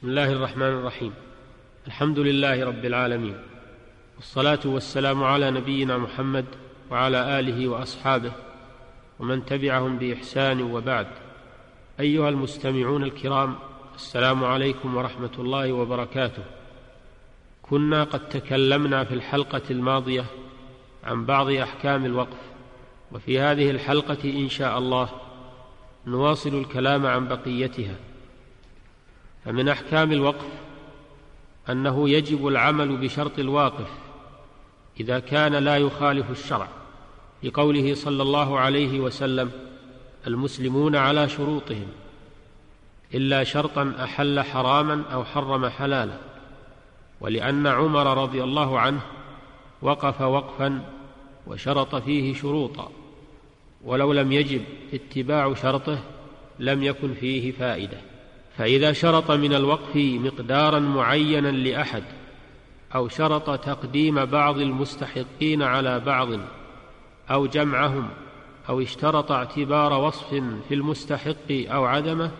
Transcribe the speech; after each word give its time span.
بسم 0.00 0.08
الله 0.08 0.32
الرحمن 0.32 0.66
الرحيم. 0.66 1.12
الحمد 1.86 2.18
لله 2.18 2.64
رب 2.64 2.84
العالمين. 2.84 3.36
والصلاة 4.16 4.58
والسلام 4.64 5.24
على 5.24 5.50
نبينا 5.50 5.98
محمد 5.98 6.44
وعلى 6.90 7.40
آله 7.40 7.68
وأصحابه 7.68 8.32
ومن 9.18 9.44
تبعهم 9.44 9.98
بإحسان 9.98 10.62
وبعد. 10.62 11.06
أيها 12.00 12.28
المستمعون 12.28 13.02
الكرام 13.02 13.54
السلام 13.94 14.44
عليكم 14.44 14.96
ورحمة 14.96 15.30
الله 15.38 15.72
وبركاته. 15.72 16.44
كنا 17.62 18.04
قد 18.04 18.28
تكلمنا 18.28 19.04
في 19.04 19.14
الحلقة 19.14 19.62
الماضية 19.70 20.24
عن 21.04 21.26
بعض 21.26 21.50
أحكام 21.50 22.04
الوقف 22.04 22.40
وفي 23.12 23.40
هذه 23.40 23.70
الحلقة 23.70 24.24
إن 24.24 24.48
شاء 24.48 24.78
الله 24.78 25.08
نواصل 26.06 26.54
الكلام 26.54 27.06
عن 27.06 27.28
بقيتها. 27.28 27.94
فمن 29.44 29.68
أحكام 29.68 30.12
الوقف 30.12 30.48
أنه 31.70 32.08
يجب 32.08 32.46
العمل 32.46 32.96
بشرط 32.96 33.38
الواقف 33.38 33.88
إذا 35.00 35.18
كان 35.18 35.54
لا 35.54 35.76
يخالف 35.76 36.30
الشرع 36.30 36.68
لقوله 37.42 37.94
صلى 37.94 38.22
الله 38.22 38.58
عليه 38.58 39.00
وسلم 39.00 39.50
المسلمون 40.26 40.96
على 40.96 41.28
شروطهم 41.28 41.86
إلا 43.14 43.44
شرطا 43.44 43.94
أحل 44.02 44.40
حراما 44.40 45.02
أو 45.12 45.24
حرم 45.24 45.68
حلالا 45.68 46.18
ولأن 47.20 47.66
عمر 47.66 48.22
رضي 48.22 48.44
الله 48.44 48.78
عنه 48.78 49.00
وقف 49.82 50.20
وقفا 50.20 50.82
وشرط 51.46 51.94
فيه 51.94 52.34
شروطا 52.34 52.90
ولو 53.84 54.12
لم 54.12 54.32
يجب 54.32 54.62
اتباع 54.92 55.54
شرطه 55.54 55.98
لم 56.58 56.82
يكن 56.82 57.14
فيه 57.14 57.52
فائدة 57.52 58.09
فإذا 58.60 58.92
شرط 58.92 59.30
من 59.30 59.54
الوقف 59.54 59.96
مقدارا 59.96 60.78
معينا 60.78 61.48
لأحد 61.48 62.02
أو 62.94 63.08
شرط 63.08 63.60
تقديم 63.60 64.24
بعض 64.24 64.58
المستحقين 64.58 65.62
على 65.62 66.00
بعض 66.00 66.28
أو 67.30 67.46
جمعهم 67.46 68.08
أو 68.68 68.80
اشترط 68.80 69.32
اعتبار 69.32 69.92
وصف 69.92 70.28
في 70.68 70.74
المستحق 70.74 71.50
أو 71.50 71.84
عدمه 71.84 72.30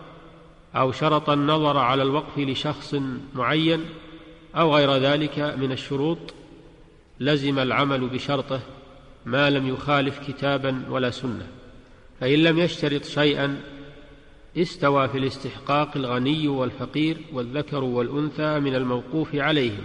أو 0.76 0.92
شرط 0.92 1.30
النظر 1.30 1.76
على 1.76 2.02
الوقف 2.02 2.38
لشخص 2.38 2.94
معين 3.34 3.84
أو 4.56 4.76
غير 4.76 4.96
ذلك 4.96 5.38
من 5.38 5.72
الشروط 5.72 6.34
لزم 7.20 7.58
العمل 7.58 8.08
بشرطه 8.08 8.60
ما 9.26 9.50
لم 9.50 9.68
يخالف 9.68 10.30
كتابا 10.30 10.82
ولا 10.90 11.10
سنة. 11.10 11.46
فإن 12.20 12.38
لم 12.38 12.58
يشترط 12.58 13.04
شيئا 13.04 13.60
استوى 14.56 15.08
في 15.08 15.18
الاستحقاق 15.18 15.96
الغني 15.96 16.48
والفقير 16.48 17.16
والذكر 17.32 17.84
والأنثى 17.84 18.60
من 18.60 18.74
الموقوف 18.74 19.34
عليهم 19.34 19.84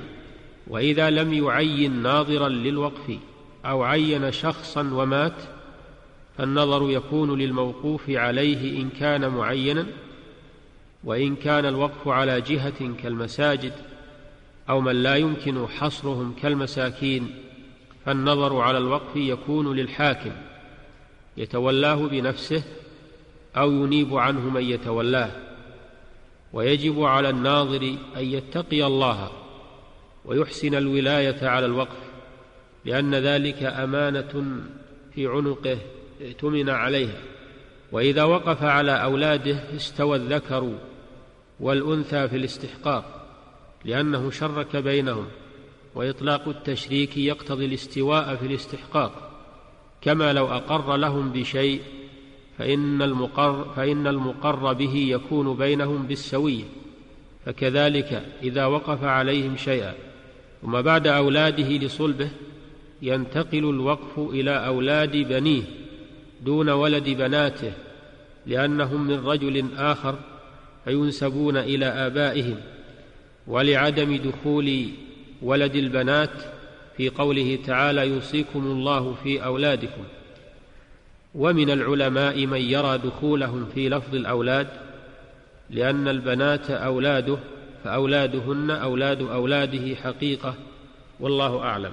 وإذا 0.67 1.09
لم 1.09 1.33
يعين 1.33 1.91
ناظرا 1.91 2.49
للوقف 2.49 3.17
أو 3.65 3.83
عين 3.83 4.31
شخصا 4.31 4.81
ومات 4.81 5.35
فالنظر 6.37 6.91
يكون 6.91 7.39
للموقوف 7.39 8.09
عليه 8.09 8.81
إن 8.81 8.89
كان 8.89 9.29
معينا 9.29 9.85
وإن 11.03 11.35
كان 11.35 11.65
الوقف 11.65 12.07
على 12.07 12.41
جهة 12.41 12.93
كالمساجد 13.03 13.73
أو 14.69 14.81
من 14.81 15.03
لا 15.03 15.15
يمكن 15.15 15.67
حصرهم 15.67 16.35
كالمساكين 16.41 17.35
فالنظر 18.05 18.57
على 18.57 18.77
الوقف 18.77 19.15
يكون 19.15 19.75
للحاكم 19.75 20.31
يتولاه 21.37 21.95
بنفسه 21.95 22.63
أو 23.57 23.71
ينيب 23.71 24.15
عنه 24.15 24.49
من 24.49 24.63
يتولاه 24.63 25.31
ويجب 26.53 27.03
على 27.03 27.29
الناظر 27.29 27.95
أن 28.17 28.25
يتقي 28.25 28.85
الله 28.85 29.29
ويحسن 30.25 30.75
الولاية 30.75 31.47
على 31.47 31.65
الوقف 31.65 32.05
لأن 32.85 33.15
ذلك 33.15 33.63
أمانة 33.63 34.61
في 35.15 35.27
عنقه 35.27 35.77
ائتمن 36.21 36.69
عليها. 36.69 37.19
وإذا 37.91 38.23
وقف 38.23 38.63
على 38.63 38.91
أولاده 39.03 39.59
استوى 39.75 40.17
الذكر 40.17 40.73
والأنثى 41.59 42.27
في 42.27 42.35
الاستحقاق 42.35 43.27
لأنه 43.85 44.31
شرك 44.31 44.75
بينهم 44.75 45.27
وإطلاق 45.95 46.47
التشريك 46.47 47.17
يقتضي 47.17 47.65
الاستواء 47.65 48.35
في 48.35 48.45
الاستحقاق 48.45 49.31
كما 50.01 50.33
لو 50.33 50.47
أقر 50.47 50.95
لهم 50.95 51.31
بشيء 51.31 51.81
فإن 52.57 53.01
المقر, 53.01 53.73
فإن 53.75 54.07
المقر 54.07 54.73
به 54.73 54.95
يكون 54.95 55.57
بينهم 55.57 56.07
بالسوية 56.07 56.63
فكذلك 57.45 58.21
إذا 58.43 58.65
وقف 58.65 59.03
عليهم 59.03 59.57
شيئا 59.57 59.93
ثم 60.61 60.81
بعد 60.81 61.07
أولاده 61.07 61.69
لصلبه 61.69 62.29
ينتقل 63.01 63.69
الوقف 63.69 64.19
إلى 64.19 64.65
أولاد 64.65 65.11
بنيه 65.17 65.63
دون 66.41 66.69
ولد 66.69 67.09
بناته 67.09 67.73
لأنهم 68.47 69.07
من 69.07 69.25
رجل 69.25 69.65
آخر 69.77 70.15
فينسبون 70.85 71.57
إلى 71.57 71.85
آبائهم 71.85 72.57
ولعدم 73.47 74.15
دخول 74.15 74.89
ولد 75.41 75.75
البنات 75.75 76.29
في 76.97 77.09
قوله 77.09 77.59
تعالى 77.65 78.07
يوصيكم 78.07 78.59
الله 78.59 79.15
في 79.23 79.45
أولادكم. 79.45 80.03
ومن 81.35 81.69
العلماء 81.69 82.45
من 82.45 82.61
يرى 82.61 82.97
دخولهم 82.97 83.65
في 83.75 83.89
لفظ 83.89 84.15
الأولاد 84.15 84.67
لأن 85.69 86.07
البنات 86.07 86.71
أولاده 86.71 87.37
فأولادهن 87.83 88.71
أولاد 88.71 89.21
أولاده 89.21 89.95
حقيقة 89.95 90.55
والله 91.19 91.59
أعلم. 91.59 91.91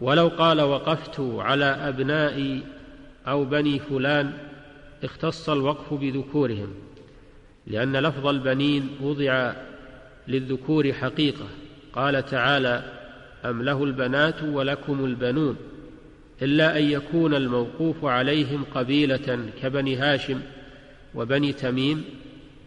ولو 0.00 0.28
قال 0.28 0.60
وقفت 0.60 1.20
على 1.20 1.64
أبناء 1.64 2.60
أو 3.28 3.44
بني 3.44 3.78
فلان 3.78 4.32
اختص 5.04 5.48
الوقف 5.48 5.94
بذكورهم 5.94 6.74
لأن 7.66 7.96
لفظ 7.96 8.26
البنين 8.26 8.90
وضع 9.00 9.52
للذكور 10.28 10.92
حقيقة. 10.92 11.46
قال 11.92 12.26
تعالى 12.26 12.82
أم 13.44 13.62
له 13.62 13.84
البنات 13.84 14.42
ولكم 14.42 15.04
البنون. 15.04 15.56
إلا 16.42 16.78
أن 16.78 16.84
يكون 16.84 17.34
الموقوف 17.34 18.04
عليهم 18.04 18.64
قبيلة 18.74 19.50
كبني 19.62 19.96
هاشم 19.96 20.40
وبني 21.14 21.52
تميم 21.52 22.04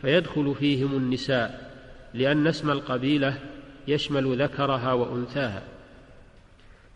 فيدخل 0.02 0.56
فيهم 0.60 0.96
النساء 0.98 1.72
لأن 2.14 2.48
اسم 2.48 2.72
القبيلة 2.72 3.40
يشمل 3.88 4.42
ذكرها 4.42 4.94
وأنثاها. 4.94 5.64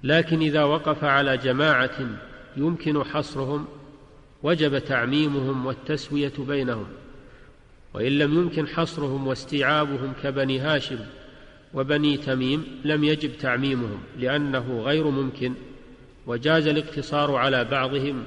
لكن 0.03 0.39
إذا 0.39 0.63
وقف 0.63 1.03
على 1.03 1.37
جماعة 1.37 2.09
يمكن 2.57 3.03
حصرهم 3.03 3.67
وجب 4.43 4.79
تعميمهم 4.79 5.65
والتسوية 5.65 6.33
بينهم. 6.37 6.85
وإن 7.93 8.11
لم 8.17 8.33
يمكن 8.33 8.67
حصرهم 8.67 9.27
واستيعابهم 9.27 10.13
كبني 10.23 10.59
هاشم 10.59 10.99
وبني 11.73 12.17
تميم 12.17 12.65
لم 12.85 13.03
يجب 13.03 13.37
تعميمهم 13.37 13.99
لأنه 14.19 14.81
غير 14.81 15.07
ممكن. 15.07 15.53
وجاز 16.27 16.67
الاقتصار 16.67 17.35
على 17.35 17.63
بعضهم 17.63 18.23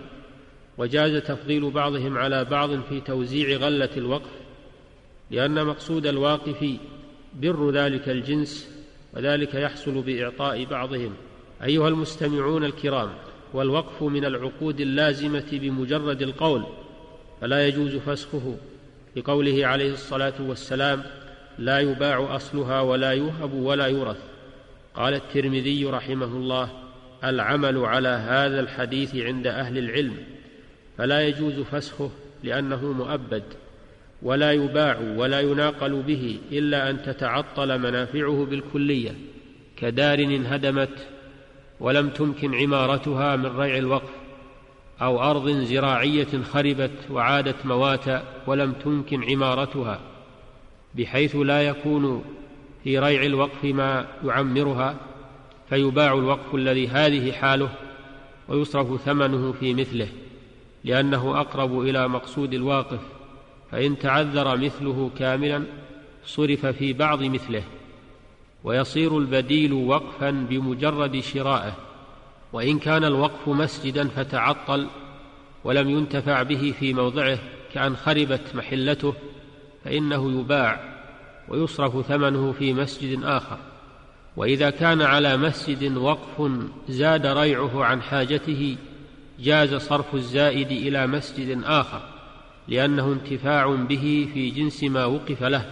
وجاز 0.78 1.22
تفضيل 1.22 1.70
بعضهم 1.70 2.18
على 2.18 2.44
بعض 2.44 2.80
في 2.80 3.00
توزيع 3.00 3.58
غلة 3.58 3.90
الوقف 3.96 4.30
لأن 5.30 5.66
مقصود 5.66 6.06
الواقف 6.06 6.66
بر 7.34 7.70
ذلك 7.70 8.08
الجنس 8.08 8.76
وذلك 9.14 9.54
يحصل 9.54 10.02
بإعطاء 10.02 10.64
بعضهم. 10.64 11.14
أيها 11.64 11.88
المستمعون 11.88 12.64
الكرام 12.64 13.12
والوقف 13.52 14.02
من 14.02 14.24
العقود 14.24 14.80
اللازمة 14.80 15.46
بمجرد 15.52 16.22
القول 16.22 16.66
فلا 17.40 17.66
يجوز 17.66 17.96
فسخه 17.96 18.56
لقوله 19.16 19.66
عليه 19.66 19.92
الصلاة 19.92 20.34
والسلام 20.40 21.02
لا 21.58 21.80
يباع 21.80 22.36
أصلها 22.36 22.80
ولا 22.80 23.10
يوهب 23.10 23.54
ولا 23.54 23.86
يورث 23.86 24.16
قال 24.94 25.15
الترمذي 25.15 25.84
رحمه 25.84 26.24
الله 26.24 26.85
العمل 27.26 27.78
على 27.78 28.08
هذا 28.08 28.60
الحديث 28.60 29.16
عند 29.16 29.46
أهل 29.46 29.78
العلم 29.78 30.16
فلا 30.98 31.26
يجوز 31.28 31.60
فسخه 31.60 32.10
لأنه 32.42 32.92
مؤبد 32.92 33.42
ولا 34.22 34.52
يباع 34.52 34.98
ولا 35.16 35.40
يناقل 35.40 36.02
به 36.02 36.38
إلا 36.52 36.90
أن 36.90 37.02
تتعطل 37.02 37.78
منافعه 37.78 38.46
بالكلية 38.50 39.14
كدار 39.76 40.18
انهدمت 40.18 41.06
ولم 41.80 42.08
تمكن 42.08 42.54
عمارتها 42.54 43.36
من 43.36 43.46
ريع 43.46 43.76
الوقف 43.76 44.10
أو 45.02 45.30
أرض 45.30 45.48
زراعية 45.48 46.42
خربت 46.52 47.10
وعادت 47.10 47.66
مواتا 47.66 48.22
ولم 48.46 48.72
تمكن 48.72 49.24
عمارتها 49.24 50.00
بحيث 50.94 51.36
لا 51.36 51.62
يكون 51.62 52.24
في 52.84 52.98
ريع 52.98 53.22
الوقف 53.22 53.64
ما 53.64 54.06
يعمرها 54.24 54.96
فيباع 55.68 56.15
الوقف 56.15 56.54
الذي 56.54 56.89
هذه 56.89 57.33
حاله 57.33 57.71
ويصرف 58.48 59.03
ثمنه 59.03 59.53
في 59.53 59.74
مثله 59.74 60.09
لأنه 60.84 61.41
أقرب 61.41 61.80
إلى 61.80 62.09
مقصود 62.09 62.54
الواقف 62.54 63.01
فإن 63.71 63.98
تعذر 63.98 64.57
مثله 64.57 65.10
كاملا 65.18 65.65
صرف 66.27 66.66
في 66.66 66.92
بعض 66.92 67.22
مثله 67.22 67.63
ويصير 68.65 69.18
البديل 69.18 69.72
وقفا 69.72 70.30
بمجرد 70.30 71.21
شرائه 71.21 71.74
وإن 72.53 72.78
كان 72.78 73.04
الوقف 73.04 73.48
مسجدا 73.48 74.09
فتعطل 74.09 74.86
ولم 75.65 75.91
ينتفع 75.91 76.42
به 76.42 76.74
في 76.80 76.95
موضعه 76.95 77.39
كأن 77.74 77.97
خربت 77.97 78.54
محلته 78.54 79.15
فإنه 79.84 80.41
يباع 80.41 80.97
ويصرف 81.48 82.07
ثمنه 82.07 82.53
في 82.53 82.72
مسجد 82.72 83.24
آخر. 83.24 83.59
وإذا 84.36 84.71
كان 84.71 85.03
على 85.03 85.36
مسجد 85.36 85.97
وقف 85.97 86.50
زاد 86.88 87.27
ريعه 87.27 87.84
عن 87.84 88.03
حاجته 88.03 88.77
جاز 89.41 89.74
صرف 89.74 90.15
الزائد 90.15 90.71
إلى 90.71 91.06
مسجد 91.06 91.62
آخر 91.65 92.03
لأنه 92.68 93.12
انتفاع 93.12 93.74
به 93.74 94.28
في 94.34 94.50
جنس 94.50 94.84
ما 94.84 95.04
وقف 95.04 95.42
له. 95.42 95.65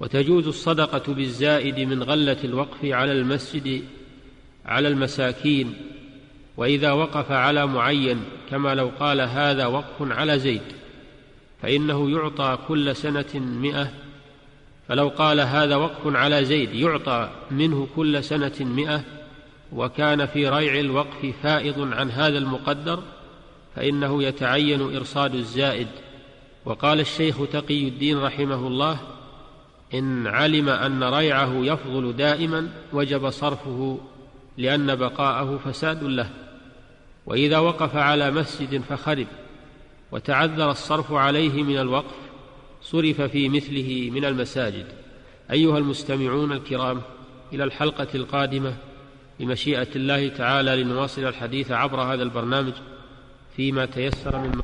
وتجوز 0.00 0.46
الصدقة 0.46 1.14
بالزائد 1.14 1.80
من 1.80 2.02
غلة 2.02 2.36
الوقف 2.44 2.84
على 2.84 3.12
المسجد 3.12 3.84
على 4.66 4.88
المساكين 4.88 5.74
وإذا 6.56 6.92
وقف 6.92 7.32
على 7.32 7.66
معين 7.66 8.20
كما 8.50 8.74
لو 8.74 8.90
قال 9.00 9.20
هذا 9.20 9.66
وقف 9.66 10.12
على 10.12 10.38
زيد 10.38 10.62
فإنه 11.62 12.10
يعطى 12.10 12.58
كل 12.68 12.96
سنة 12.96 13.34
مئة 13.34 13.92
فلو 14.88 15.08
قال 15.08 15.40
هذا 15.40 15.76
وقف 15.76 16.16
على 16.16 16.44
زيد 16.44 16.74
يعطى 16.74 17.30
منه 17.50 17.88
كل 17.96 18.24
سنة 18.24 18.54
مئة 18.60 19.04
وكان 19.72 20.26
في 20.26 20.48
ريع 20.48 20.80
الوقف 20.80 21.34
فائض 21.42 21.92
عن 21.92 22.10
هذا 22.10 22.38
المقدر 22.38 23.02
فإنه 23.76 24.22
يتعين 24.22 24.96
إرصاد 24.96 25.34
الزائد. 25.34 25.88
وقال 26.64 27.00
الشيخ 27.00 27.36
تقي 27.52 27.88
الدين 27.88 28.18
رحمه 28.18 28.66
الله 28.66 28.98
إن 29.94 30.26
علم 30.26 30.68
أن 30.68 31.04
ريعه 31.04 31.52
يفضل 31.54 32.16
دائما 32.16 32.68
وجب 32.92 33.30
صرفه 33.30 33.98
لأن 34.56 34.94
بقاءه 34.94 35.60
فساد 35.64 36.04
له. 36.04 36.30
وإذا 37.26 37.58
وقف 37.58 37.96
على 37.96 38.30
مسجد 38.30 38.82
فخرب 38.82 39.26
وتعذر 40.12 40.70
الصرف 40.70 41.12
عليه 41.12 41.62
من 41.62 41.78
الوقف 41.78 42.25
صرف 42.90 43.20
في 43.20 43.48
مثله 43.48 44.10
من 44.12 44.24
المساجد. 44.24 44.86
أيها 45.50 45.78
المستمعون 45.78 46.52
الكرام 46.52 47.02
إلى 47.52 47.64
الحلقة 47.64 48.06
القادمة 48.14 48.76
بمشيئه 49.40 49.88
الله 49.96 50.28
تعالى 50.28 50.82
لنواصل 50.82 51.24
الحديث 51.24 51.70
عبر 51.70 52.00
هذا 52.00 52.22
البرنامج 52.22 52.72
فيما 53.56 53.86
تيسر 53.86 54.38
من 54.38 54.60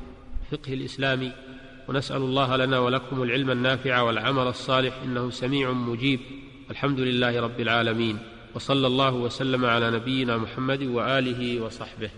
الفقه 0.53 0.75
الاسلامي 0.75 1.33
ونسأل 1.89 2.17
الله 2.17 2.57
لنا 2.57 2.79
ولكم 2.79 3.23
العلم 3.23 3.51
النافع 3.51 4.01
والعمل 4.01 4.47
الصالح 4.47 4.95
إنه 5.05 5.31
سميع 5.31 5.73
مجيب. 5.73 6.21
الحمد 6.71 7.01
لله 7.01 7.41
رب 7.41 7.61
العالمين. 7.61 8.19
وصلى 8.55 8.87
الله 8.87 9.15
وسلم 9.15 9.65
على 9.65 9.91
نبينا 9.91 10.37
محمد 10.37 10.83
وآله 10.83 11.61
وصحبه. 11.61 12.11